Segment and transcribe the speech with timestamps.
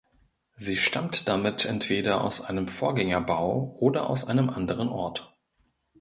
[0.55, 5.31] Sie stammt damit entweder aus einem Vorgängerbau oder aus einem anderen Ort.